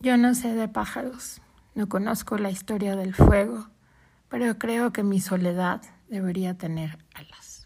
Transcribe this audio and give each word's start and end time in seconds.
Yo 0.00 0.16
no 0.18 0.34
sé 0.34 0.54
de 0.54 0.68
pájaros, 0.68 1.40
no 1.74 1.88
conozco 1.88 2.36
la 2.36 2.50
historia 2.50 2.96
del 2.96 3.14
fuego, 3.14 3.68
pero 4.28 4.58
creo 4.58 4.92
que 4.92 5.02
mi 5.02 5.20
soledad 5.20 5.80
debería 6.08 6.54
tener 6.54 6.98
alas. 7.14 7.64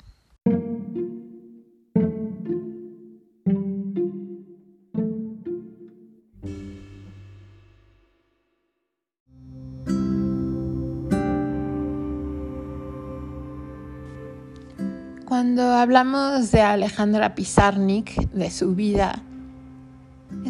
Cuando 15.26 15.62
hablamos 15.62 16.52
de 16.52 16.62
Alejandra 16.62 17.34
Pizarnik, 17.34 18.14
de 18.30 18.50
su 18.50 18.74
vida, 18.74 19.22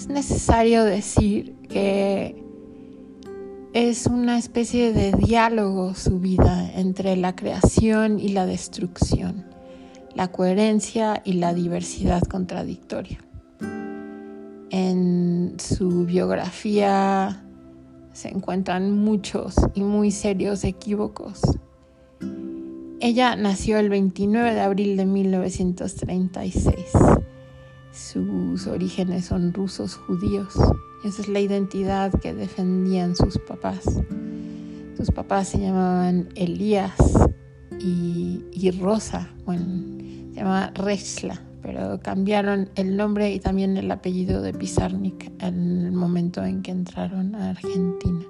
es 0.00 0.08
necesario 0.08 0.84
decir 0.84 1.54
que 1.68 2.34
es 3.74 4.06
una 4.06 4.38
especie 4.38 4.94
de 4.94 5.12
diálogo 5.12 5.94
su 5.94 6.18
vida 6.20 6.72
entre 6.74 7.16
la 7.16 7.36
creación 7.36 8.18
y 8.18 8.28
la 8.28 8.46
destrucción, 8.46 9.44
la 10.14 10.28
coherencia 10.28 11.20
y 11.22 11.34
la 11.34 11.52
diversidad 11.52 12.22
contradictoria. 12.22 13.18
En 14.70 15.56
su 15.58 16.06
biografía 16.06 17.44
se 18.14 18.28
encuentran 18.28 18.96
muchos 18.96 19.54
y 19.74 19.82
muy 19.82 20.12
serios 20.12 20.64
equívocos. 20.64 21.42
Ella 23.00 23.36
nació 23.36 23.78
el 23.78 23.90
29 23.90 24.54
de 24.54 24.60
abril 24.60 24.96
de 24.96 25.04
1936 25.04 26.86
sus 27.92 28.66
orígenes 28.66 29.26
son 29.26 29.52
rusos 29.52 29.96
judíos. 29.96 30.54
Esa 31.04 31.22
es 31.22 31.28
la 31.28 31.40
identidad 31.40 32.12
que 32.20 32.34
defendían 32.34 33.16
sus 33.16 33.38
papás. 33.38 33.84
Sus 34.96 35.10
papás 35.10 35.48
se 35.48 35.58
llamaban 35.58 36.28
Elías 36.34 36.92
y, 37.80 38.70
Rosa, 38.78 39.30
bueno, 39.46 39.64
se 40.32 40.40
llamaba 40.40 40.70
Rechla, 40.74 41.40
pero 41.62 42.00
cambiaron 42.00 42.68
el 42.74 42.96
nombre 42.96 43.32
y 43.32 43.40
también 43.40 43.76
el 43.76 43.90
apellido 43.90 44.42
de 44.42 44.52
Pizarnik 44.52 45.32
en 45.42 45.86
el 45.86 45.92
momento 45.92 46.44
en 46.44 46.62
que 46.62 46.70
entraron 46.70 47.34
a 47.34 47.50
Argentina. 47.50 48.26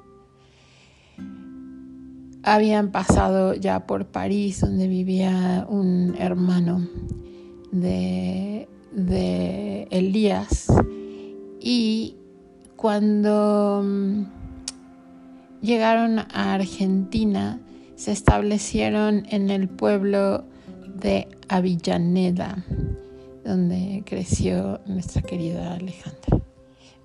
Habían 2.43 2.91
pasado 2.91 3.55
ya 3.55 3.87
por 3.87 4.07
París, 4.07 4.61
donde 4.61 4.89
vivía 4.89 5.67
un 5.69 6.15
hermano 6.19 6.89
de 7.73 8.69
de 8.93 9.87
Elías 9.91 10.67
y 11.61 12.17
cuando 12.77 13.83
mm, 13.85 14.25
llegaron 15.61 16.19
a 16.19 16.55
Argentina 16.55 17.61
se 17.95 18.13
establecieron 18.13 19.27
en 19.31 19.51
el 19.51 19.69
pueblo 19.69 20.45
de 20.95 21.29
Avellaneda, 21.49 22.65
donde 23.45 24.03
creció 24.07 24.81
nuestra 24.87 25.23
querida 25.23 25.75
Alejandra. 25.75 26.41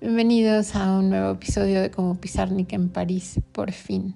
Bienvenidos 0.00 0.74
a 0.74 0.98
un 0.98 1.10
nuevo 1.10 1.32
episodio 1.32 1.82
de 1.82 1.90
Como 1.90 2.16
Pizarnik 2.16 2.72
en 2.72 2.88
París, 2.88 3.40
por 3.52 3.72
fin, 3.72 4.14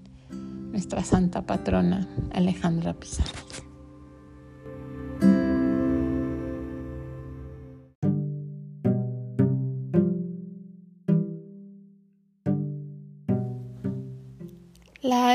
nuestra 0.71 1.05
santa 1.05 1.43
patrona 1.43 2.09
Alejandra 2.33 2.95
Pizarnik. 2.95 3.70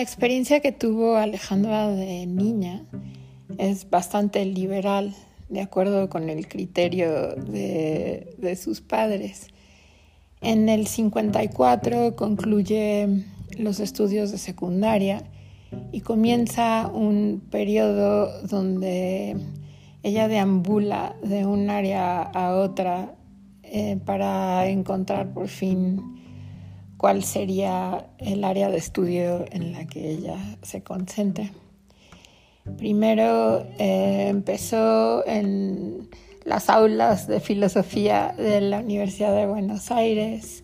Experiencia 0.05 0.59
que 0.59 0.71
tuvo 0.71 1.15
Alejandra 1.15 1.87
de 1.87 2.27
niña 2.27 2.85
es 3.57 3.89
bastante 3.89 4.45
liberal, 4.45 5.15
de 5.49 5.61
acuerdo 5.61 6.09
con 6.09 6.29
el 6.29 6.47
criterio 6.47 7.33
de, 7.33 8.55
sus 8.61 8.81
padres. 8.81 9.47
En 10.41 10.69
el 10.69 10.85
54 10.85 12.15
concluye 12.15 13.25
los 13.57 13.79
estudios 13.79 14.31
de 14.31 14.37
secundaria 14.37 15.23
y 15.91 16.01
comienza 16.01 16.87
un 16.93 17.41
periodo 17.49 18.43
donde 18.43 19.37
ella 20.03 20.27
deambula 20.27 21.15
de 21.23 21.47
un 21.47 21.71
área 21.71 22.21
a 22.21 22.57
otra 22.57 23.15
eh, 23.63 23.97
para 24.05 24.67
encontrar 24.67 25.33
por 25.33 25.47
fin 25.47 26.15
cuál 26.97 27.23
sería 27.23 28.07
el 28.17 28.43
área 28.43 28.69
de 28.69 28.77
estudio 28.77 29.45
en 29.51 29.73
la 29.73 29.85
que 29.85 30.11
ella 30.11 30.37
se 30.61 30.81
concentre. 30.83 31.51
Primero 32.77 33.65
eh, 33.77 34.27
empezó 34.29 35.25
en 35.27 36.09
las 36.45 36.69
aulas 36.69 37.27
de 37.27 37.39
filosofía 37.39 38.33
de 38.37 38.61
la 38.61 38.79
Universidad 38.79 39.35
de 39.35 39.45
Buenos 39.45 39.91
Aires 39.91 40.63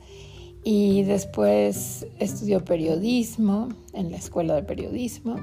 y 0.64 1.04
después 1.04 2.08
estudió 2.20 2.64
periodismo 2.64 3.70
en 3.94 4.12
la 4.12 4.18
Escuela 4.18 4.56
de 4.56 4.64
Periodismo 4.64 5.38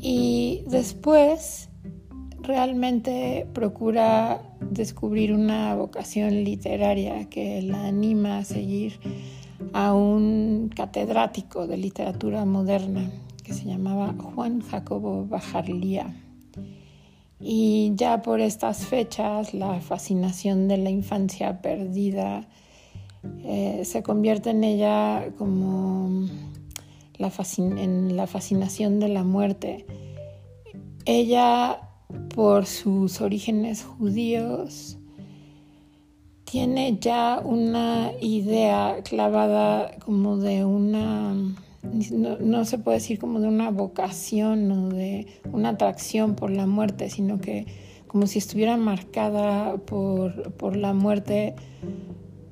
y 0.00 0.64
después 0.68 1.70
realmente 2.40 3.46
procura 3.54 4.42
descubrir 4.60 5.32
una 5.32 5.74
vocación 5.74 6.44
literaria 6.44 7.28
que 7.30 7.62
la 7.62 7.86
anima 7.86 8.38
a 8.38 8.44
seguir 8.44 8.98
a 9.72 9.94
un 9.94 10.70
catedrático 10.74 11.66
de 11.66 11.76
literatura 11.76 12.44
moderna 12.44 13.10
que 13.42 13.52
se 13.52 13.64
llamaba 13.64 14.14
Juan 14.18 14.60
Jacobo 14.60 15.26
Bajarlía. 15.26 16.14
Y 17.40 17.92
ya 17.94 18.22
por 18.22 18.40
estas 18.40 18.86
fechas 18.86 19.54
la 19.54 19.80
fascinación 19.80 20.68
de 20.68 20.78
la 20.78 20.90
infancia 20.90 21.60
perdida 21.60 22.48
eh, 23.44 23.82
se 23.84 24.02
convierte 24.02 24.50
en 24.50 24.64
ella 24.64 25.26
como 25.36 26.26
la 27.18 27.32
en 27.58 28.16
la 28.16 28.26
fascinación 28.26 29.00
de 29.00 29.08
la 29.08 29.24
muerte. 29.24 29.86
Ella, 31.04 31.80
por 32.34 32.66
sus 32.66 33.20
orígenes 33.20 33.84
judíos, 33.84 34.98
tiene 36.54 36.98
ya 37.00 37.42
una 37.44 38.12
idea 38.20 38.98
clavada 39.02 39.90
como 39.98 40.36
de 40.36 40.64
una, 40.64 41.34
no, 41.82 42.64
se 42.64 42.78
puede 42.78 42.98
decir 42.98 43.18
como 43.18 43.40
de 43.40 43.48
una 43.48 43.72
vocación 43.72 44.70
o 44.70 44.88
de 44.88 45.26
una 45.50 45.70
atracción 45.70 46.36
por 46.36 46.52
la 46.52 46.66
muerte, 46.66 47.10
sino 47.10 47.40
que 47.40 47.66
como 48.06 48.28
si 48.28 48.38
estuviera 48.38 48.76
marcada 48.76 49.78
por, 49.78 50.52
por 50.52 50.76
la 50.76 50.94
muerte 50.94 51.56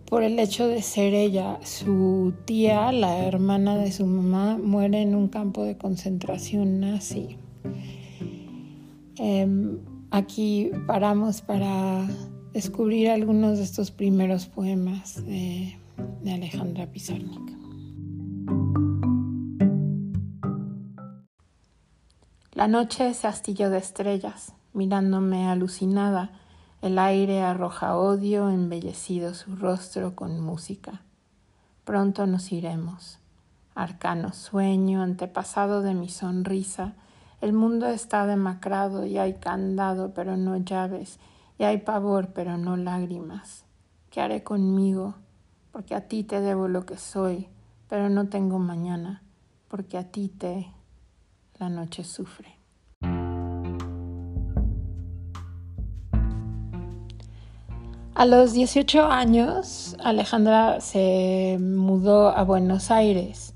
por 0.07 0.25
el 0.25 0.37
hecho 0.41 0.67
de 0.67 0.83
ser 0.83 1.15
ella. 1.15 1.61
Su 1.63 2.35
tía, 2.45 2.91
la 2.91 3.25
hermana 3.25 3.77
de 3.79 3.93
su 3.93 4.05
mamá, 4.05 4.59
muere 4.59 5.01
en 5.03 5.15
un 5.15 5.29
campo 5.29 5.63
de 5.63 5.79
concentración 5.79 6.81
nazi. 6.81 7.37
Em, 9.17 9.79
aquí 10.11 10.73
paramos 10.89 11.41
para 11.41 12.09
descubrir 12.53 13.11
algunos 13.11 13.59
de 13.59 13.65
estos 13.65 13.91
primeros 13.91 14.47
poemas 14.47 15.25
de, 15.25 15.79
Alejandra 16.27 16.87
Pizarnik. 16.87 17.53
La 22.53 22.69
noche 22.69 23.15
se 23.15 23.27
astilló 23.27 23.71
de 23.71 23.79
estrellas, 23.79 24.53
mirándome 24.73 25.49
alucinada, 25.49 26.31
el 26.83 26.99
aire 26.99 27.43
arroja 27.43 27.97
odio, 27.97 28.51
embellecido 28.51 29.35
su 29.35 29.57
rostro 29.57 30.15
con 30.15 30.41
música. 30.41 31.03
Pronto 31.85 32.27
nos 32.27 32.53
iremos. 32.53 33.19
Arcano 33.75 34.33
sueño, 34.33 35.03
antepasado 35.03 35.81
de 35.81 35.95
mi 35.95 36.09
sonrisa, 36.09 36.95
el 37.41 37.53
mundo 37.53 37.89
está 37.89 38.27
demacrado 38.27 39.07
y 39.07 39.19
hay 39.19 39.35
candado, 39.35 40.13
pero 40.15 40.37
no 40.37 40.57
llaves, 40.59 41.19
y 41.63 41.65
hay 41.65 41.79
pavor, 41.79 42.33
pero 42.35 42.59
no 42.59 42.77
lágrimas. 42.77 43.67
¿Qué 44.11 44.21
haré 44.21 44.43
conmigo? 44.43 45.15
Porque 45.71 45.95
a 45.95 46.09
ti 46.09 46.25
te 46.25 46.41
debo 46.41 46.67
lo 46.67 46.85
que 46.85 46.97
soy, 46.97 47.47
pero 47.89 48.09
no 48.09 48.29
tengo 48.29 48.59
mañana, 48.59 49.23
porque 49.69 49.97
a 49.97 50.11
ti 50.11 50.29
te 50.29 50.73
la 51.61 51.69
noche 51.69 52.03
sufre. 52.03 52.59
A 58.17 58.27
los 58.27 58.55
18 58.55 59.05
años, 59.05 59.95
Alejandra 60.03 60.81
se 60.81 61.59
mudó 61.61 62.31
a 62.31 62.43
Buenos 62.43 62.91
Aires 62.91 63.52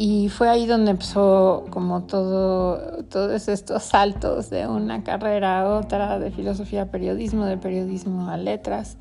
y 0.00 0.28
fue 0.28 0.48
ahí 0.48 0.64
donde 0.64 0.92
empezó 0.92 1.64
como 1.70 2.04
todo, 2.04 3.02
todos 3.06 3.48
estos 3.48 3.82
saltos 3.82 4.48
de 4.48 4.68
una 4.68 5.02
carrera 5.02 5.62
a 5.62 5.76
otra, 5.76 6.20
de 6.20 6.30
filosofía 6.30 6.82
a 6.82 6.86
periodismo, 6.86 7.46
de 7.46 7.56
periodismo 7.56 8.30
a 8.30 8.36
letras. 8.36 8.96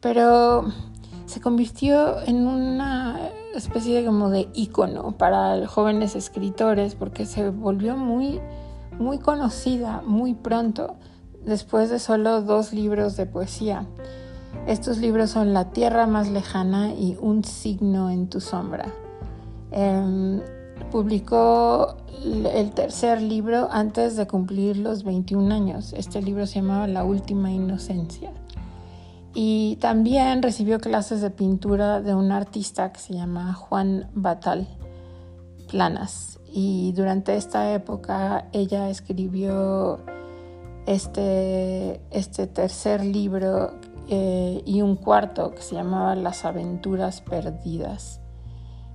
Pero 0.00 0.64
se 1.26 1.40
convirtió 1.40 2.20
en 2.26 2.48
una 2.48 3.20
especie 3.54 4.00
de 4.00 4.04
como 4.04 4.30
de 4.30 4.48
ícono 4.52 5.12
para 5.16 5.64
jóvenes 5.68 6.16
escritores 6.16 6.96
porque 6.96 7.24
se 7.24 7.50
volvió 7.50 7.96
muy, 7.96 8.40
muy 8.98 9.20
conocida 9.20 10.02
muy 10.04 10.34
pronto, 10.34 10.96
después 11.44 11.88
de 11.88 12.00
solo 12.00 12.42
dos 12.42 12.72
libros 12.72 13.16
de 13.16 13.26
poesía. 13.26 13.86
Estos 14.66 14.98
libros 14.98 15.30
son 15.30 15.54
La 15.54 15.70
Tierra 15.70 16.08
más 16.08 16.28
lejana 16.28 16.94
y 16.94 17.16
Un 17.20 17.44
signo 17.44 18.10
en 18.10 18.28
tu 18.28 18.40
sombra. 18.40 18.92
Em, 19.70 20.40
publicó 20.90 21.96
el 22.24 22.72
tercer 22.72 23.22
libro 23.22 23.68
antes 23.70 24.16
de 24.16 24.26
cumplir 24.26 24.76
los 24.76 25.04
21 25.04 25.54
años. 25.54 25.92
Este 25.92 26.20
libro 26.20 26.46
se 26.46 26.56
llamaba 26.56 26.86
La 26.86 27.04
Última 27.04 27.52
Inocencia. 27.52 28.32
Y 29.32 29.76
también 29.76 30.42
recibió 30.42 30.80
clases 30.80 31.20
de 31.20 31.30
pintura 31.30 32.00
de 32.00 32.14
un 32.14 32.32
artista 32.32 32.92
que 32.92 32.98
se 32.98 33.14
llama 33.14 33.54
Juan 33.54 34.10
Batal 34.12 34.66
Planas. 35.70 36.40
Y 36.52 36.92
durante 36.92 37.36
esta 37.36 37.72
época 37.72 38.48
ella 38.52 38.90
escribió 38.90 40.00
este, 40.86 42.00
este 42.10 42.48
tercer 42.48 43.04
libro 43.04 43.70
eh, 44.08 44.62
y 44.66 44.82
un 44.82 44.96
cuarto 44.96 45.52
que 45.54 45.62
se 45.62 45.76
llamaba 45.76 46.16
Las 46.16 46.44
aventuras 46.44 47.20
perdidas. 47.20 48.20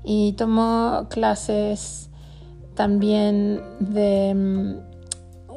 Y 0.06 0.34
tomó 0.34 1.08
clases 1.10 2.10
también 2.76 3.62
de 3.80 4.34
mm, 4.36 4.96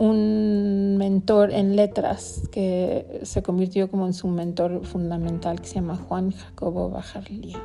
un 0.02 0.96
mentor 0.96 1.52
en 1.52 1.76
letras 1.76 2.48
que 2.52 3.20
se 3.24 3.42
convirtió 3.42 3.90
como 3.90 4.06
en 4.06 4.14
su 4.14 4.28
mentor 4.28 4.86
fundamental 4.86 5.60
que 5.60 5.66
se 5.66 5.74
llama 5.76 5.96
Juan 5.96 6.30
Jacobo 6.30 6.88
Bajarlía. 6.88 7.58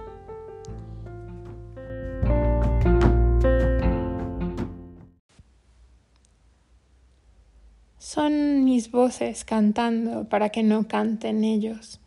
Son 7.98 8.64
mis 8.64 8.92
voces 8.92 9.46
cantando 9.46 10.30
para 10.30 10.50
que 10.50 10.62
no 10.62 10.88
canten 10.88 11.44
ellos, 11.44 12.00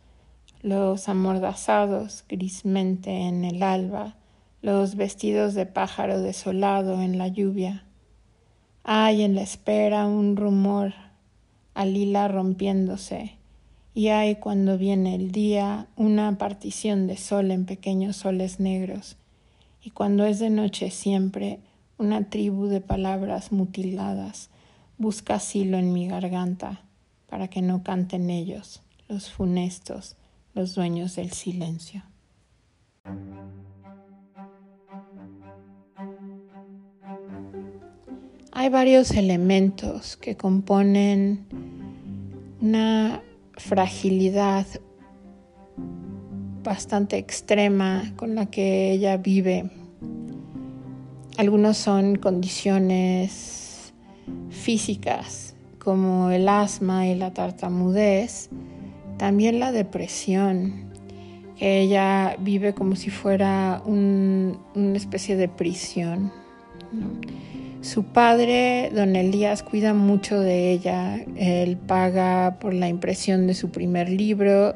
los 0.61 1.09
amordazados 1.09 2.23
grismente 2.29 3.11
en 3.11 3.43
el 3.43 3.61
alba, 3.63 4.15
los 4.61 4.95
vestidos 4.95 5.53
de 5.53 5.65
pájaro 5.65 6.21
desolado 6.21 7.01
en 7.01 7.17
la 7.17 7.27
lluvia 7.27 7.83
hay 8.89 9.23
en 9.23 9.35
la 9.35 9.41
espera 9.41 10.07
un 10.07 10.37
rumor 10.37 10.93
al 11.73 11.97
hila 11.97 12.29
rompiéndose, 12.29 13.33
y 13.93 14.07
hay 14.07 14.37
cuando 14.37 14.77
viene 14.77 15.13
el 15.15 15.33
día 15.33 15.87
una 15.97 16.37
partición 16.37 17.05
de 17.05 17.17
sol 17.17 17.51
en 17.51 17.65
pequeños 17.65 18.15
soles 18.15 18.61
negros, 18.61 19.17
y 19.83 19.89
cuando 19.89 20.25
es 20.25 20.39
de 20.39 20.49
noche 20.49 20.89
siempre 20.89 21.59
una 21.97 22.29
tribu 22.29 22.67
de 22.67 22.79
palabras 22.79 23.51
mutiladas 23.51 24.51
busca 24.97 25.35
asilo 25.35 25.77
en 25.77 25.91
mi 25.91 26.07
garganta 26.07 26.81
para 27.27 27.49
que 27.49 27.61
no 27.61 27.83
canten 27.83 28.29
ellos, 28.29 28.81
los 29.09 29.29
funestos, 29.29 30.15
los 30.53 30.75
dueños 30.75 31.17
del 31.17 31.31
silencio. 31.31 32.03
Hay 38.59 38.69
varios 38.69 39.11
elementos 39.11 40.17
que 40.17 40.35
componen 40.35 41.45
una 42.59 43.21
fragilidad 43.55 44.65
bastante 46.63 47.19
extrema 47.19 48.13
con 48.15 48.33
la 48.33 48.47
que 48.47 48.89
ella 48.89 49.17
vive. 49.17 49.69
Algunos 51.37 51.77
son 51.77 52.15
condiciones 52.15 53.93
físicas 54.49 55.53
como 55.77 56.31
el 56.31 56.49
asma 56.49 57.05
y 57.05 57.13
la 57.13 57.35
tartamudez, 57.35 58.49
también 59.19 59.59
la 59.59 59.71
depresión, 59.71 60.89
que 61.57 61.81
ella 61.81 62.35
vive 62.39 62.73
como 62.73 62.95
si 62.95 63.11
fuera 63.11 63.83
una 63.85 64.97
especie 64.97 65.35
de 65.35 65.47
prisión. 65.47 66.31
Su 67.87 68.03
padre, 68.03 68.91
don 68.93 69.15
Elías, 69.15 69.63
cuida 69.63 69.93
mucho 69.93 70.41
de 70.41 70.73
ella. 70.73 71.23
Él 71.37 71.77
paga 71.77 72.57
por 72.59 72.73
la 72.73 72.89
impresión 72.89 73.47
de 73.47 73.53
su 73.53 73.69
primer 73.69 74.09
libro 74.09 74.75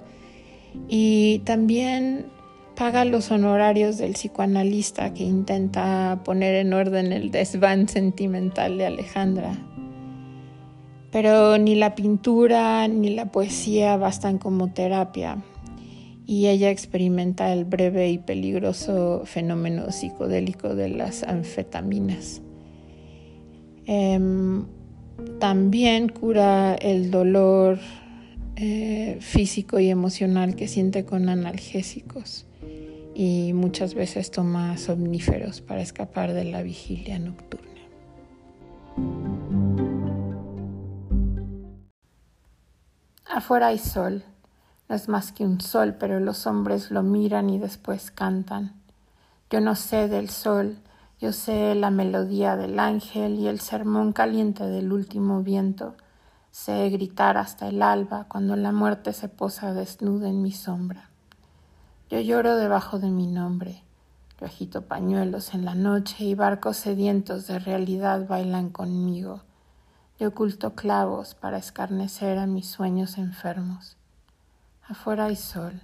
y 0.87 1.39
también 1.39 2.27
paga 2.73 3.03
los 3.03 3.29
honorarios 3.29 3.97
del 3.97 4.13
psicoanalista 4.13 5.13
que 5.13 5.25
intenta 5.25 6.21
poner 6.23 6.55
en 6.55 6.71
orden 6.71 7.11
el 7.11 7.31
desván 7.31 7.89
sentimental 7.89 8.77
de 8.77 8.85
Alejandra. 8.85 9.57
Pero 11.11 11.57
ni 11.57 11.75
la 11.75 11.95
pintura 11.95 12.87
ni 12.87 13.09
la 13.09 13.25
poesía 13.25 13.97
bastan 13.97 14.37
como 14.37 14.71
terapia 14.71 15.43
y 16.25 16.47
ella 16.47 16.69
experimenta 16.69 17.51
el 17.51 17.65
breve 17.65 18.09
y 18.09 18.19
peligroso 18.19 19.23
fenómeno 19.25 19.91
psicodélico 19.91 20.75
de 20.75 20.87
las 20.87 21.23
anfetaminas. 21.23 22.41
Em, 23.85 24.65
también 25.39 26.09
cura 26.09 26.75
el 26.75 27.11
dolor 27.11 27.79
eh, 28.55 29.17
físico 29.21 29.79
y 29.79 29.89
emocional 29.89 30.55
que 30.55 30.67
siente 30.67 31.05
con 31.05 31.29
analgésicos 31.29 32.45
y 33.15 33.53
muchas 33.53 33.93
veces 33.93 34.31
toma 34.31 34.77
somníferos 34.77 35.61
para 35.61 35.81
escapar 35.81 36.33
de 36.33 36.45
la 36.45 36.61
vigilia 36.61 37.19
nocturna. 37.19 37.71
Afuera 43.25 43.67
hay 43.67 43.79
sol, 43.79 44.23
no 44.89 44.95
es 44.95 45.07
más 45.07 45.31
que 45.31 45.45
un 45.45 45.61
sol, 45.61 45.95
pero 45.99 46.19
los 46.19 46.45
hombres 46.47 46.91
lo 46.91 47.01
miran 47.01 47.49
y 47.49 47.59
después 47.59 48.11
cantan. 48.11 48.73
Yo 49.49 49.61
no 49.61 49.75
sé 49.75 50.07
del 50.07 50.29
sol, 50.29 50.77
yo 51.21 51.33
sé 51.33 51.75
la 51.75 51.91
melodía 51.91 52.57
del 52.57 52.79
ángel 52.79 53.35
y 53.35 53.47
el 53.47 53.59
sermón 53.59 54.11
caliente 54.11 54.65
del 54.65 54.91
último 54.91 55.43
viento. 55.43 55.93
Sé 56.49 56.89
gritar 56.89 57.37
hasta 57.37 57.67
el 57.67 57.83
alba 57.83 58.25
cuando 58.27 58.55
la 58.55 58.71
muerte 58.71 59.13
se 59.13 59.29
posa 59.29 59.75
desnuda 59.75 60.29
en 60.29 60.41
mi 60.41 60.51
sombra. 60.51 61.11
Yo 62.09 62.19
lloro 62.19 62.55
debajo 62.55 62.97
de 62.97 63.11
mi 63.11 63.27
nombre. 63.27 63.83
Yo 64.39 64.47
agito 64.47 64.87
pañuelos 64.87 65.53
en 65.53 65.63
la 65.63 65.75
noche 65.75 66.23
y 66.23 66.33
barcos 66.33 66.77
sedientos 66.77 67.45
de 67.45 67.59
realidad 67.59 68.27
bailan 68.27 68.71
conmigo. 68.71 69.43
Yo 70.19 70.29
oculto 70.29 70.73
clavos 70.73 71.35
para 71.35 71.59
escarnecer 71.59 72.39
a 72.39 72.47
mis 72.47 72.65
sueños 72.65 73.19
enfermos. 73.19 73.95
Afuera 74.87 75.25
hay 75.25 75.35
sol. 75.35 75.83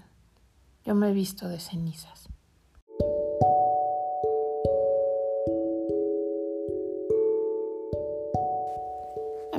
Yo 0.84 0.96
me 0.96 1.12
visto 1.12 1.48
de 1.48 1.60
cenizas. 1.60 2.28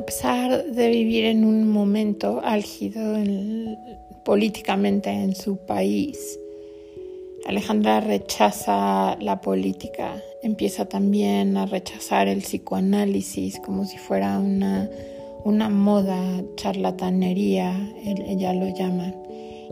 Pesar 0.08 0.64
de 0.64 0.88
vivir 0.88 1.26
en 1.26 1.44
un 1.44 1.70
momento 1.70 2.40
álgido 2.42 3.18
políticamente 4.24 5.10
en 5.10 5.34
su 5.34 5.58
país, 5.58 6.40
Alejandra 7.46 8.00
rechaza 8.00 9.18
la 9.20 9.42
política, 9.42 10.16
empieza 10.42 10.86
también 10.86 11.58
a 11.58 11.66
rechazar 11.66 12.26
el 12.26 12.38
psicoanálisis 12.38 13.60
como 13.60 13.84
si 13.84 13.98
fuera 13.98 14.38
una, 14.38 14.88
una 15.44 15.68
moda, 15.68 16.42
charlatanería, 16.56 17.78
ella 18.02 18.54
lo 18.54 18.74
llama, 18.74 19.12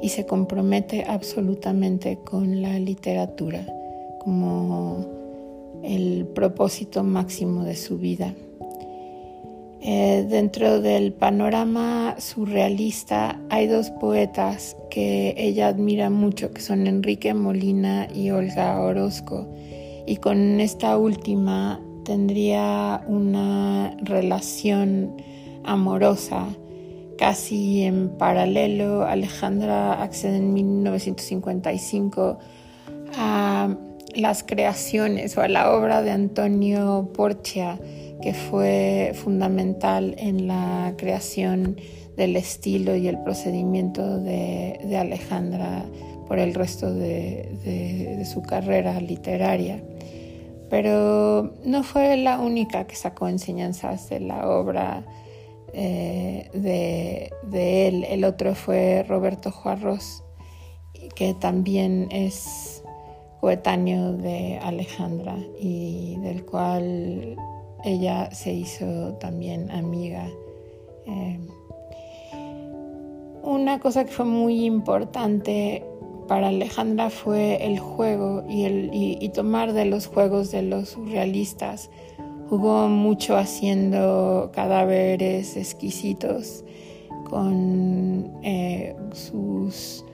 y 0.02 0.11
se 0.11 0.26
compromete 0.26 1.05
absolutamente 1.09 2.19
con 2.26 2.61
la 2.61 2.78
literatura 2.78 3.64
como 4.19 5.02
el 5.83 6.26
propósito 6.35 7.02
máximo 7.05 7.64
de 7.64 7.75
su 7.75 7.97
vida. 7.97 8.35
Eh, 9.88 10.26
dentro 10.28 10.81
del 10.81 11.12
panorama 11.12 12.16
surrealista 12.19 13.40
hay 13.50 13.69
dos 13.69 13.90
poetas 13.90 14.76
que 14.90 15.33
ella 15.38 15.69
admira 15.69 16.11
mucho, 16.11 16.52
que 16.52 16.61
son 16.61 16.88
Enrique 16.88 17.33
Molina 17.35 18.09
y 18.12 18.31
Olga 18.31 18.81
Orozco. 18.81 19.47
Y 20.05 20.16
con 20.16 20.59
esta 20.59 20.99
última 20.99 21.81
tendría 22.05 23.05
una 23.07 23.97
relación 24.02 25.23
amorosa 25.62 26.49
casi 27.16 27.83
en 27.83 28.09
paralelo. 28.09 29.05
Alejandra 29.05 30.02
accede 30.02 30.38
en 30.38 30.52
1955 30.52 32.40
a 33.16 33.76
las 34.16 34.43
creaciones 34.43 35.37
o 35.38 35.43
a 35.43 35.49
la 35.49 35.73
obra 35.73 36.02
de 36.02 36.11
Antonio 36.11 37.09
Porcia 37.14 37.78
que 38.26 38.35
fue 38.35 39.12
fundamental 39.14 40.16
en 40.18 40.49
la 40.49 40.95
creación 40.99 41.76
del 42.16 42.35
estilo 42.35 42.97
y 42.97 43.06
el 43.06 43.23
procedimiento 43.23 44.18
de, 44.18 44.97
Alejandra 44.99 45.85
por 46.26 46.40
el 46.40 46.52
resto 46.52 46.92
de, 46.92 48.26
su 48.28 48.42
carrera 48.42 49.00
literaria. 49.00 49.80
Pero 50.68 51.54
no 51.64 51.85
fue 51.85 52.16
la 52.16 52.40
única 52.40 52.88
que 52.88 52.97
sacó 52.97 53.28
enseñanzas 53.28 54.09
de 54.09 54.18
la 54.18 54.49
obra 54.49 55.04
eh, 55.73 56.50
de, 56.52 57.87
él. 57.87 58.02
El 58.11 58.25
otro 58.25 58.56
fue 58.56 59.04
Roberto 59.09 59.52
Juarros, 59.52 60.25
que 61.14 61.33
también 61.35 62.09
es 62.11 62.83
coetáneo 63.40 64.14
de 64.14 64.59
Alejandra 64.61 65.37
y 65.61 66.16
del 66.16 66.45
cual 66.45 67.37
ella 67.87 68.31
se 68.33 68.52
hizo 68.52 69.14
también 69.14 69.71
amiga. 69.71 70.28
Eh, 71.07 71.38
una 73.43 73.78
cosa 73.78 74.05
que 74.05 74.11
fue 74.11 74.25
muy 74.25 74.64
importante 74.64 75.85
para 76.26 76.49
Alejandra 76.49 77.11
fue 77.11 77.64
el 77.64 77.78
juego 77.78 78.45
y, 78.49 78.64
el, 78.64 78.90
y, 78.93 79.28
tomar 79.28 79.73
de 79.73 79.85
los 79.85 80.09
juegos 80.09 80.50
de 80.50 80.62
los 80.62 80.90
surrealistas. 80.90 81.90
Jugó 82.49 82.88
mucho 82.88 83.37
haciendo 83.37 84.50
cadáveres 84.52 85.57
exquisitos 85.57 86.64
con 87.31 88.33
eh, 88.43 88.97
sus, 89.12 90.05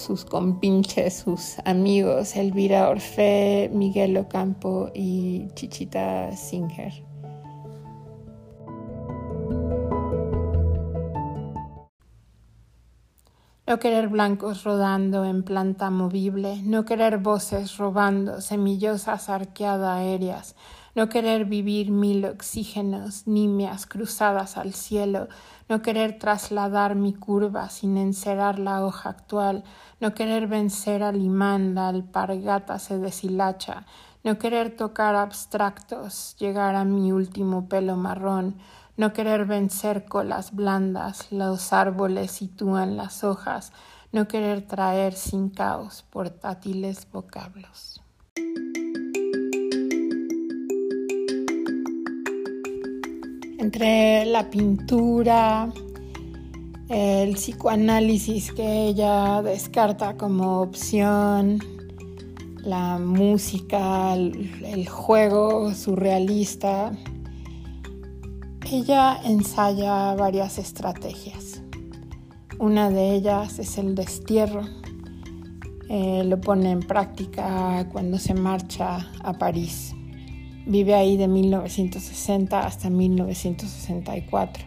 sus 0.00 0.24
compinches, 0.24 1.14
sus 1.14 1.58
amigos, 1.64 2.34
Elvira 2.34 2.88
Orfe, 2.88 3.70
Miguel 3.72 4.16
Ocampo 4.16 4.90
y 4.94 5.48
Chichita 5.54 6.34
Singer. 6.34 7.04
No 13.66 13.78
querer 13.78 14.08
blancos 14.08 14.64
rodando 14.64 15.24
en 15.24 15.44
planta 15.44 15.90
movible, 15.90 16.60
no 16.64 16.84
querer 16.84 17.18
voces 17.18 17.76
robando 17.76 18.40
semillosas 18.40 19.28
arqueadas 19.28 19.98
aéreas, 19.98 20.56
no 20.94 21.08
querer 21.08 21.44
vivir 21.44 21.90
mil 21.90 22.24
oxígenos, 22.24 23.26
nimias 23.26 23.86
cruzadas 23.86 24.56
al 24.56 24.74
cielo, 24.74 25.28
no 25.68 25.82
querer 25.82 26.18
trasladar 26.18 26.96
mi 26.96 27.14
curva 27.14 27.68
sin 27.68 27.96
encerar 27.96 28.58
la 28.58 28.84
hoja 28.84 29.10
actual, 29.10 29.62
no 30.00 30.14
querer 30.14 30.46
vencer 30.46 31.02
al 31.02 31.22
imán, 31.22 31.74
la 31.74 31.88
alpargata 31.88 32.78
se 32.78 32.98
deshilacha, 32.98 33.86
no 34.24 34.38
querer 34.38 34.76
tocar 34.76 35.14
abstractos, 35.14 36.36
llegar 36.38 36.74
a 36.74 36.84
mi 36.84 37.12
último 37.12 37.68
pelo 37.68 37.96
marrón, 37.96 38.56
no 38.96 39.12
querer 39.12 39.46
vencer 39.46 40.04
colas 40.04 40.54
blandas, 40.54 41.32
los 41.32 41.72
árboles 41.72 42.32
sitúan 42.32 42.96
las 42.96 43.24
hojas, 43.24 43.72
no 44.12 44.26
querer 44.26 44.66
traer 44.66 45.14
sin 45.14 45.48
caos 45.48 46.04
portátiles 46.10 47.08
vocablos. 47.10 48.02
Entre 53.60 54.24
la 54.24 54.48
pintura, 54.48 55.70
el 56.88 57.34
psicoanálisis 57.34 58.52
que 58.52 58.86
ella 58.86 59.42
descarta 59.42 60.16
como 60.16 60.62
opción, 60.62 61.58
la 62.64 62.98
música, 62.98 64.14
el, 64.14 64.88
juego 64.88 65.74
surrealista, 65.74 66.92
ella 68.72 69.20
ensaya 69.24 70.14
varias 70.14 70.56
estrategias. 70.56 71.60
Una 72.58 72.88
de 72.88 73.14
ellas 73.14 73.58
es 73.58 73.76
el 73.76 73.94
destierro. 73.94 74.62
Eh, 75.90 76.22
lo 76.24 76.40
pone 76.40 76.70
en 76.70 76.80
práctica 76.80 77.86
cuando 77.92 78.18
se 78.18 78.32
marcha 78.32 79.10
a 79.22 79.34
París. 79.34 79.94
Vive 80.66 80.94
ahí 80.94 81.16
de 81.16 81.28
1960 81.28 82.60
hasta 82.60 82.90
1964. 82.90 84.64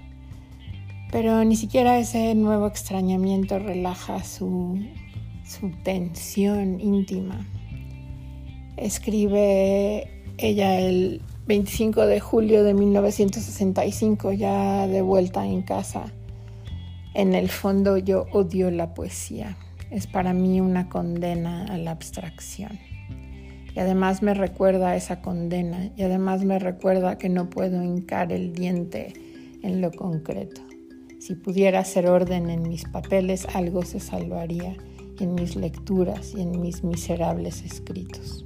Pero 1.12 1.44
ni 1.44 1.56
siquiera 1.56 2.00
ese 2.00 2.34
nuevo 2.34 2.68
extrañamiento 2.68 3.60
relaja 3.60 4.24
su, 4.24 4.80
su 5.46 5.70
tensión 5.84 6.80
íntima. 6.80 7.46
Escribe 8.78 10.10
ella 10.38 10.80
el 10.80 11.22
25 11.46 12.08
de 12.08 12.20
julio 12.20 12.64
de 12.64 12.74
1965, 12.74 14.32
ya 14.32 14.88
de 14.88 15.02
vuelta 15.02 15.46
en 15.46 15.62
casa. 15.62 16.06
En 17.14 17.36
el 17.36 17.50
fondo 17.50 17.98
yo 17.98 18.26
odio 18.32 18.72
la 18.72 18.96
poesía. 18.96 19.58
Es 19.92 20.08
para 20.08 20.34
mí 20.34 20.60
una 20.62 20.90
condena 20.90 21.66
a 21.66 21.78
la 21.78 21.92
abstracción. 21.92 22.80
Y 23.76 23.80
además 23.80 24.22
me 24.22 24.34
recuerda 24.34 24.96
esa 24.96 25.22
condena 25.22 25.92
y 25.96 26.04
además 26.04 26.46
me 26.46 26.60
recuerda 26.60 27.18
que 27.18 27.30
no 27.30 27.50
puedo 27.50 27.84
hincar 27.84 28.32
el 28.32 28.54
diente 28.54 29.14
en 29.62 29.82
lo 29.82 29.92
concreto. 29.92 30.62
Si 31.20 31.36
pudiera 31.36 31.80
hacer 31.80 32.08
orden 32.08 32.50
en 32.50 32.64
mis 32.64 32.84
papeles, 32.84 33.48
algo 33.54 33.84
se 33.84 34.00
salvaría 34.00 34.76
en 35.20 35.36
mis 35.36 35.56
lecturas 35.56 36.34
y 36.36 36.42
en 36.42 36.60
mis 36.62 36.84
miserables 36.84 37.64
escritos. 37.64 38.46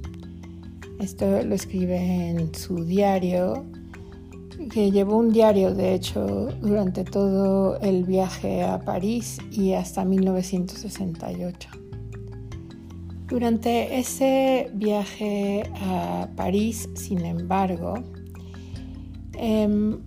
Esto 1.00 1.42
lo 1.42 1.54
escribe 1.54 1.96
en 2.30 2.54
su 2.54 2.84
diario, 2.84 3.66
que 4.72 4.90
llevó 4.90 5.16
un 5.16 5.32
diario, 5.32 5.74
de 5.74 5.94
hecho, 5.94 6.48
durante 6.60 7.04
todo 7.04 7.78
el 7.80 8.04
viaje 8.04 8.62
a 8.62 8.80
París 8.80 9.38
y 9.50 9.72
hasta 9.72 10.04
1968. 10.04 11.87
Durante 13.28 13.98
ese 13.98 14.70
viaje 14.72 15.62
a 15.82 16.28
París, 16.34 16.88
sin 16.94 17.26
embargo, 17.26 17.94
em, 19.34 19.98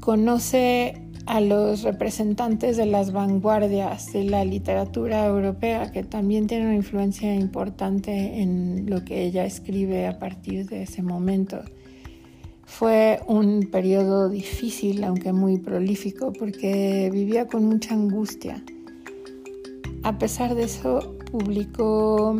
conoce 0.00 1.02
a 1.26 1.40
los 1.40 1.82
representantes 1.82 2.78
de 2.78 2.86
las 2.86 3.12
vanguardias 3.12 4.12
de 4.12 4.24
la 4.24 4.44
literatura 4.44 5.26
europea, 5.26 5.92
que 5.92 6.02
también 6.02 6.46
tienen 6.46 6.68
una 6.68 6.76
influencia 6.76 7.34
importante 7.34 8.40
en 8.40 8.88
lo 8.88 9.04
que 9.04 9.24
ella 9.24 9.44
escribe 9.44 10.06
a 10.06 10.18
partir 10.18 10.66
de 10.66 10.84
ese 10.84 11.02
momento. 11.02 11.60
Fue 12.64 13.20
un 13.26 13.68
periodo 13.70 14.30
difícil, 14.30 15.04
aunque 15.04 15.32
muy 15.32 15.58
prolífico, 15.58 16.32
porque 16.32 17.10
vivía 17.12 17.48
con 17.48 17.66
mucha 17.66 17.94
angustia. 17.94 18.62
A 20.04 20.18
pesar 20.18 20.54
de 20.54 20.64
eso, 20.64 21.15
publicó 21.30 22.36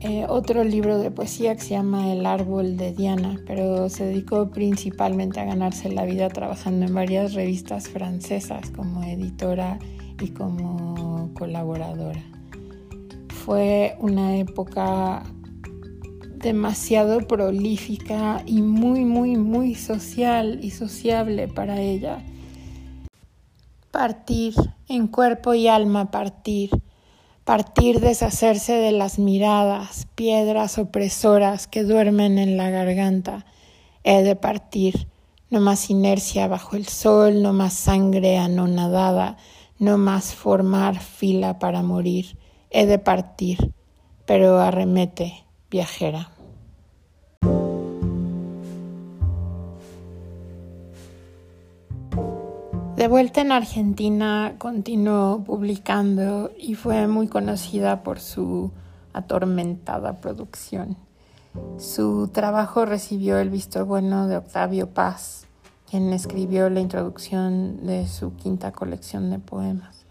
eh, 0.00 0.26
otro 0.28 0.62
libro 0.62 0.98
de 0.98 1.10
poesía 1.10 1.56
que 1.56 1.62
se 1.62 1.70
llama 1.70 2.12
El 2.12 2.24
árbol 2.24 2.76
de 2.76 2.92
Diana, 2.92 3.40
pero 3.46 3.88
se 3.88 4.04
dedicó 4.04 4.48
principalmente 4.48 5.40
a 5.40 5.44
ganarse 5.44 5.90
la 5.90 6.04
vida 6.04 6.28
trabajando 6.28 6.86
en 6.86 6.94
varias 6.94 7.34
revistas 7.34 7.88
francesas 7.88 8.70
como 8.70 9.02
editora 9.02 9.78
y 10.20 10.28
como 10.28 11.30
colaboradora. 11.34 12.22
Fue 13.44 13.96
una 13.98 14.36
época 14.36 15.24
demasiado 16.36 17.26
prolífica 17.26 18.42
y 18.46 18.62
muy, 18.62 19.04
muy, 19.04 19.36
muy 19.36 19.74
social 19.74 20.60
y 20.62 20.70
sociable 20.70 21.48
para 21.48 21.80
ella. 21.80 22.22
Partir, 23.90 24.54
en 24.88 25.08
cuerpo 25.08 25.54
y 25.54 25.66
alma 25.66 26.12
partir 26.12 26.70
partir, 27.48 28.00
deshacerse 28.00 28.74
de 28.74 28.92
las 28.92 29.18
miradas, 29.18 30.06
piedras 30.14 30.76
opresoras 30.76 31.66
que 31.66 31.82
duermen 31.82 32.36
en 32.36 32.58
la 32.58 32.68
garganta. 32.68 33.46
He 34.04 34.22
de 34.22 34.36
partir, 34.36 35.08
no 35.48 35.58
más 35.58 35.88
inercia 35.88 36.46
bajo 36.46 36.76
el 36.76 36.86
sol, 36.86 37.40
no 37.40 37.54
más 37.54 37.72
sangre 37.72 38.36
anonadada, 38.36 39.38
no 39.78 39.96
más 39.96 40.34
formar 40.34 41.00
fila 41.00 41.58
para 41.58 41.82
morir. 41.82 42.36
He 42.68 42.84
de 42.84 42.98
partir, 42.98 43.72
pero 44.26 44.58
arremete, 44.58 45.46
viajera. 45.70 46.37
De 52.98 53.06
vuelta 53.06 53.42
en 53.42 53.52
Argentina 53.52 54.56
continuó 54.58 55.44
publicando 55.44 56.50
y 56.58 56.74
fue 56.74 57.06
muy 57.06 57.28
conocida 57.28 58.02
por 58.02 58.18
su 58.18 58.72
atormentada 59.12 60.20
producción. 60.20 60.96
Su 61.78 62.26
trabajo 62.26 62.86
recibió 62.86 63.38
el 63.38 63.50
visto 63.50 63.86
bueno 63.86 64.26
de 64.26 64.38
Octavio 64.38 64.90
Paz, 64.90 65.46
quien 65.88 66.12
escribió 66.12 66.70
la 66.70 66.80
introducción 66.80 67.86
de 67.86 68.08
su 68.08 68.34
quinta 68.34 68.72
colección 68.72 69.30
de 69.30 69.38
poemas. 69.38 70.04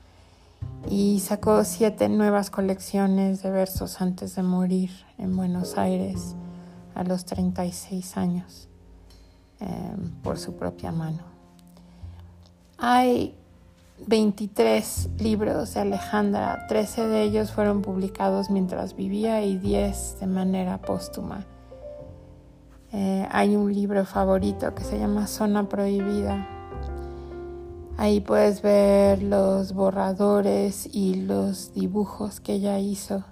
Y 0.90 1.20
sacó 1.20 1.66
siete 1.66 2.08
nuevas 2.08 2.50
colecciones 2.50 3.44
de 3.44 3.52
versos 3.52 4.00
antes 4.00 4.38
de 4.38 4.44
morir 4.44 4.92
en 5.18 5.36
Buenos 5.36 5.78
Aires 5.78 6.38
a 6.96 7.04
los 7.04 7.26
36 7.26 8.16
años 8.16 8.70
eh, 9.60 9.68
por 10.24 10.40
su 10.40 10.56
propia 10.56 10.94
mano. 10.94 11.37
Hay 12.80 13.36
23 14.06 15.10
libros 15.18 15.74
de 15.74 15.80
Alejandra, 15.80 16.68
13 16.68 17.08
de 17.08 17.24
ellos 17.24 17.52
fueron 17.52 17.82
publicados 17.82 18.52
mientras 18.52 18.96
vivía 18.96 19.44
y 19.44 19.58
10 19.58 20.20
de 20.20 20.28
manera 20.28 20.78
póstuma. 20.78 21.44
Eh, 22.94 23.28
hay 23.32 23.56
un 23.56 23.74
libro 23.74 24.06
favorito 24.06 24.76
que 24.76 24.84
se 24.84 25.00
llama 25.00 25.26
Zona 25.26 25.68
Prohibida. 25.68 26.48
Ahí 27.98 28.20
puedes 28.20 28.62
ver 28.62 29.24
los 29.24 29.74
borradores 29.74 30.88
y 30.94 31.16
los 31.16 31.74
dibujos 31.74 32.40
que 32.40 32.54
ella 32.54 32.78
hizo. 32.78 33.24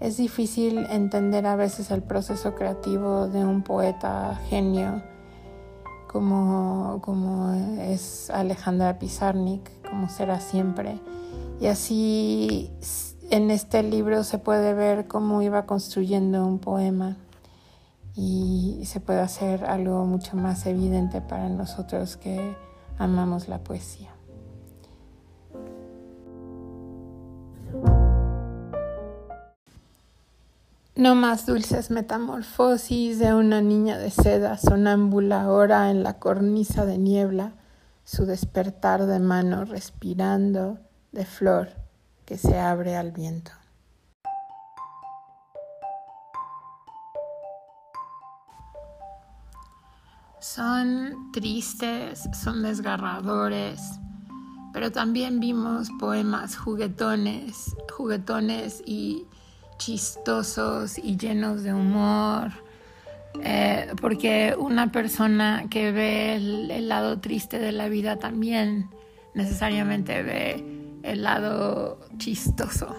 Es 0.00 0.16
difícil 0.16 0.78
entender 0.90 1.46
a 1.46 1.56
veces 1.56 1.90
el 1.90 2.02
proceso 2.02 2.54
creativo 2.54 3.28
de 3.28 3.44
un 3.44 3.60
poeta 3.62 4.40
genio 4.48 5.02
como, 6.06 7.00
como 7.02 7.52
es 7.80 8.30
Alejandra 8.30 8.98
Pizarnik, 8.98 9.70
como 9.88 10.08
será 10.08 10.40
siempre. 10.40 10.98
Y 11.60 11.66
así 11.66 12.70
en 13.30 13.50
este 13.50 13.82
libro 13.82 14.24
se 14.24 14.38
puede 14.38 14.74
ver 14.74 15.06
cómo 15.06 15.42
iba 15.42 15.66
construyendo 15.66 16.46
un 16.46 16.58
poema 16.58 17.16
y 18.14 18.82
se 18.86 19.00
puede 19.00 19.20
hacer 19.20 19.64
algo 19.64 20.04
mucho 20.06 20.36
más 20.36 20.66
evidente 20.66 21.20
para 21.20 21.48
nosotros 21.48 22.16
que 22.16 22.56
amamos 22.98 23.48
la 23.48 23.58
poesía. 23.58 24.15
No 30.96 31.14
más 31.14 31.44
dulces 31.44 31.90
metamorfosis 31.90 33.18
de 33.18 33.34
una 33.34 33.60
niña 33.60 33.98
de 33.98 34.10
seda 34.10 34.56
sonámbula 34.56 35.42
ahora 35.42 35.90
en 35.90 36.02
la 36.02 36.18
cornisa 36.18 36.86
de 36.86 36.96
niebla, 36.96 37.52
su 38.04 38.24
despertar 38.24 39.04
de 39.04 39.18
mano 39.18 39.66
respirando 39.66 40.78
de 41.12 41.26
flor 41.26 41.68
que 42.24 42.38
se 42.38 42.58
abre 42.58 42.96
al 42.96 43.12
viento. 43.12 43.50
Son 50.40 51.30
tristes, 51.30 52.26
son 52.42 52.62
desgarradores, 52.62 53.82
pero 54.72 54.90
también 54.92 55.40
vimos 55.40 55.90
poemas 56.00 56.56
juguetones, 56.56 57.76
juguetones 57.94 58.82
y 58.86 59.26
chistosos 59.78 60.98
y 60.98 61.16
llenos 61.16 61.62
de 61.62 61.72
humor, 61.72 62.50
eh, 63.42 63.92
porque 64.00 64.54
una 64.58 64.90
persona 64.92 65.66
que 65.70 65.92
ve 65.92 66.36
el, 66.36 66.88
lado 66.88 67.20
triste 67.20 67.58
de 67.58 67.72
la 67.72 67.88
vida 67.88 68.16
también 68.16 68.90
necesariamente 69.34 70.22
ve 70.22 70.64
el 71.02 71.22
lado 71.22 72.00
chistoso. 72.18 72.94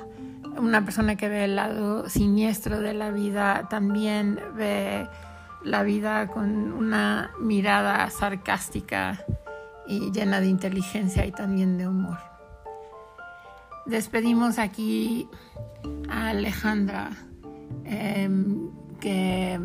Una 0.58 0.84
persona 0.84 1.16
que 1.16 1.30
ve 1.30 1.46
el 1.46 1.56
lado 1.56 2.10
siniestro 2.10 2.80
de 2.80 2.94
la 2.94 3.12
vida 3.12 3.68
también 3.70 4.40
ve 4.56 5.08
la 5.64 5.84
vida 5.84 6.28
con 6.28 6.74
una 6.74 7.32
mirada 7.40 8.10
sarcástica 8.10 9.24
y 9.88 10.12
llena 10.12 10.40
de 10.40 10.48
inteligencia 10.48 11.26
y 11.26 11.32
también 11.32 11.78
de 11.78 11.88
humor. 11.88 12.37
Despedimos 13.88 14.60
aquí 14.60 15.30
a 16.10 16.30
Alejandra, 16.30 17.12
em, 17.86 18.70
que 19.00 19.60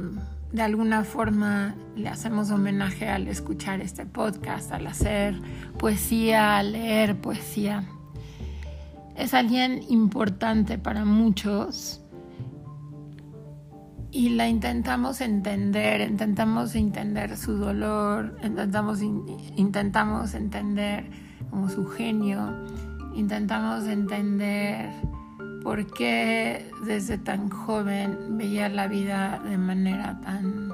de 0.53 0.63
alguna 0.63 1.03
forma 1.03 1.75
le 1.97 2.09
hacemos 2.09 2.51
homenaje 2.51 3.09
al 3.09 3.27
escuchar 3.27 3.81
este 3.81 4.07
podcast, 4.07 4.71
al 4.71 4.87
hacer 4.87 5.35
poesía, 5.77 6.59
al 6.59 6.73
leer 6.73 7.17
poesía. 7.21 7.85
Es 9.17 9.35
alguien 9.35 9.83
importante 9.89 10.79
para 10.79 11.05
muchos 11.05 12.01
y 14.13 14.29
la 14.29 14.47
intentamos 14.47 15.21
entender, 15.21 16.01
intentamos 16.03 16.75
entender 16.77 17.37
su 17.37 17.55
dolor, 17.55 18.37
intentamos, 18.45 19.01
intentamos 19.03 20.35
entender 20.35 21.11
como 21.51 21.69
su 21.69 21.87
genio, 21.87 22.55
intentamos 23.15 23.87
entender 23.87 24.91
por 25.63 25.87
qué 25.87 26.71
desde 26.85 27.19
tan 27.19 27.49
joven 27.51 28.37
veía 28.37 28.69
la 28.69 28.89
vida 28.89 29.41
de 29.45 29.57
manera 29.59 30.21
tan, 30.21 30.73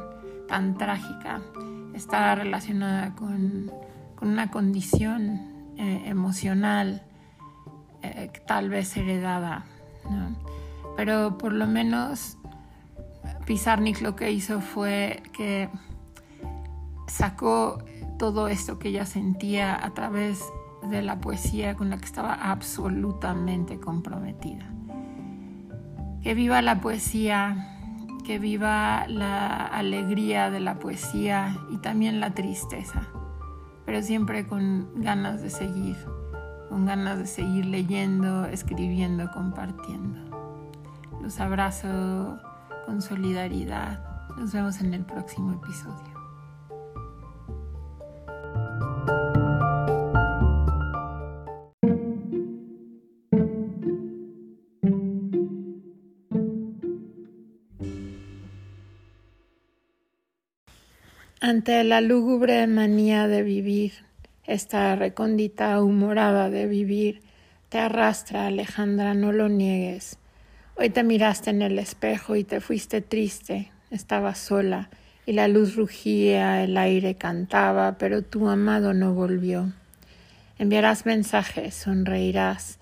tan 0.48 0.76
trágica. 0.76 1.40
Está 1.94 2.34
relacionada 2.34 3.14
con, 3.14 3.70
una 4.20 4.50
condición 4.50 5.40
eh, 5.76 6.02
emocional 6.06 7.02
eh, 8.02 8.32
tal 8.46 8.68
vez 8.68 8.96
heredada, 8.96 9.64
pero 10.96 11.38
por 11.38 11.52
lo 11.52 11.66
menos 11.66 12.36
Pizarnik 13.46 14.00
lo 14.00 14.16
que 14.16 14.32
hizo 14.32 14.60
fue 14.60 15.22
que 15.32 15.68
sacó 17.06 17.78
todo 18.18 18.48
esto 18.48 18.78
que 18.78 18.88
ella 18.88 19.06
sentía 19.06 19.74
a 19.74 19.90
través 19.90 20.44
de 20.82 21.02
la 21.02 21.20
poesía 21.20 21.74
con 21.74 21.90
la 21.90 21.98
que 21.98 22.04
estaba 22.04 22.34
absolutamente 22.34 23.78
comprometida. 23.78 24.70
Que 26.22 26.34
viva 26.34 26.62
la 26.62 26.80
poesía, 26.80 27.78
que 28.24 28.38
viva 28.38 29.06
la 29.08 29.66
alegría 29.66 30.50
de 30.50 30.60
la 30.60 30.78
poesía 30.78 31.56
y 31.70 31.78
también 31.78 32.20
la 32.20 32.34
tristeza, 32.34 33.08
pero 33.86 34.02
siempre 34.02 34.46
con 34.46 34.90
ganas 34.96 35.40
de 35.40 35.50
seguir, 35.50 35.96
con 36.68 36.84
ganas 36.86 37.18
de 37.18 37.26
seguir 37.26 37.66
leyendo, 37.66 38.44
escribiendo, 38.46 39.30
compartiendo. 39.30 40.28
Los 41.22 41.40
abrazo 41.40 42.38
con 42.86 43.02
solidaridad. 43.02 44.04
Nos 44.36 44.52
vemos 44.52 44.80
en 44.80 44.94
el 44.94 45.04
próximo 45.04 45.52
episodio. 45.52 46.17
Ante 61.48 61.82
la 61.82 62.02
lúgubre 62.02 62.66
manía 62.66 63.26
de 63.26 63.42
vivir, 63.42 64.04
esta 64.44 64.94
recóndita 64.96 65.80
humorada 65.82 66.50
de 66.50 66.66
vivir, 66.66 67.22
te 67.70 67.78
arrastra, 67.78 68.48
Alejandra, 68.48 69.14
no 69.14 69.32
lo 69.32 69.48
niegues. 69.48 70.18
Hoy 70.76 70.90
te 70.90 71.02
miraste 71.04 71.48
en 71.48 71.62
el 71.62 71.78
espejo 71.78 72.36
y 72.36 72.44
te 72.44 72.60
fuiste 72.60 73.00
triste, 73.00 73.72
estabas 73.90 74.36
sola, 74.36 74.90
y 75.24 75.32
la 75.32 75.48
luz 75.48 75.74
rugía, 75.74 76.62
el 76.62 76.76
aire 76.76 77.14
cantaba, 77.14 77.96
pero 77.96 78.20
tu 78.20 78.46
amado 78.50 78.92
no 78.92 79.14
volvió. 79.14 79.72
Enviarás 80.58 81.06
mensajes, 81.06 81.74
sonreirás, 81.74 82.78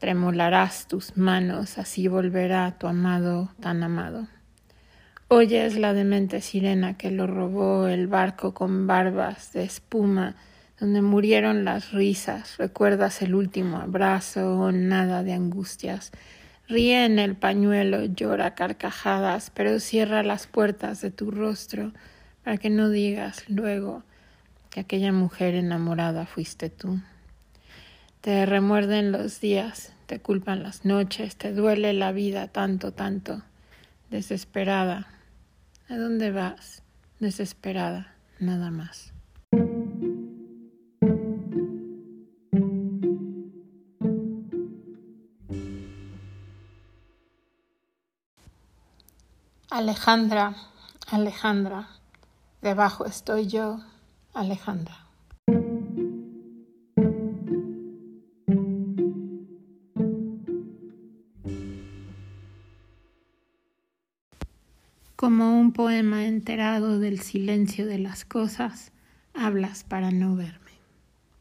tremolarás 0.00 0.88
tus 0.88 1.16
manos, 1.16 1.78
así 1.78 2.08
volverá 2.08 2.76
tu 2.76 2.88
amado 2.88 3.52
tan 3.60 3.84
amado. 3.84 4.26
Oyes 5.32 5.76
la 5.76 5.94
demente 5.94 6.40
sirena 6.40 6.98
que 6.98 7.12
lo 7.12 7.28
robó 7.28 7.86
el 7.86 8.08
barco 8.08 8.52
con 8.52 8.88
barbas 8.88 9.52
de 9.52 9.62
espuma, 9.62 10.34
donde 10.80 11.02
murieron 11.02 11.64
las 11.64 11.92
risas, 11.92 12.56
recuerdas 12.58 13.22
el 13.22 13.36
último 13.36 13.76
abrazo, 13.76 14.58
oh, 14.58 14.72
nada 14.72 15.22
de 15.22 15.32
angustias. 15.32 16.10
Ríe 16.66 17.04
en 17.04 17.20
el 17.20 17.36
pañuelo, 17.36 18.06
llora 18.06 18.56
carcajadas, 18.56 19.52
pero 19.54 19.78
cierra 19.78 20.24
las 20.24 20.48
puertas 20.48 21.00
de 21.00 21.12
tu 21.12 21.30
rostro 21.30 21.92
para 22.42 22.56
que 22.56 22.68
no 22.68 22.88
digas 22.88 23.44
luego 23.48 24.02
que 24.68 24.80
aquella 24.80 25.12
mujer 25.12 25.54
enamorada 25.54 26.26
fuiste 26.26 26.70
tú. 26.70 27.00
Te 28.20 28.46
remuerden 28.46 29.12
los 29.12 29.40
días, 29.40 29.92
te 30.06 30.18
culpan 30.18 30.64
las 30.64 30.84
noches, 30.84 31.36
te 31.36 31.52
duele 31.52 31.92
la 31.92 32.10
vida 32.10 32.48
tanto, 32.48 32.90
tanto, 32.90 33.42
desesperada 34.10 35.06
¿A 35.90 35.96
dónde 35.96 36.30
vas? 36.30 36.84
Desesperada, 37.18 38.14
nada 38.38 38.70
más. 38.70 39.12
Alejandra, 49.68 50.54
Alejandra, 51.08 51.88
debajo 52.62 53.04
estoy 53.04 53.48
yo, 53.48 53.80
Alejandra. 54.32 55.09
Un 65.70 65.74
poema 65.74 66.26
enterado 66.26 66.98
del 66.98 67.20
silencio 67.20 67.86
de 67.86 68.00
las 68.00 68.24
cosas, 68.24 68.90
hablas 69.34 69.84
para 69.84 70.10
no 70.10 70.34
ver. 70.34 70.59